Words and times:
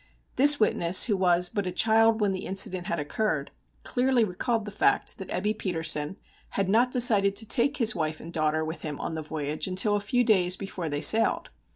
This 0.35 0.59
witness, 0.59 1.03
who 1.03 1.15
was 1.15 1.47
but 1.47 1.67
a 1.67 1.71
child 1.71 2.21
when 2.21 2.31
the 2.31 2.47
incident 2.47 2.87
had 2.87 2.99
occurred, 2.99 3.51
clearly 3.83 4.23
recalled 4.23 4.65
the 4.65 4.71
fact 4.71 5.19
that 5.19 5.29
Ebbe 5.29 5.53
Petersen 5.53 6.17
had 6.49 6.67
not 6.67 6.89
decided 6.91 7.35
to 7.35 7.45
take 7.45 7.77
his 7.77 7.93
wife 7.93 8.19
and 8.19 8.33
daughter 8.33 8.65
with 8.65 8.81
him 8.81 8.99
on 8.99 9.13
the 9.13 9.21
voyage 9.21 9.67
until 9.67 9.95
a 9.95 9.99
few 9.99 10.23
days 10.23 10.57
before 10.57 10.89
they 10.89 11.01
sailed. 11.01 11.49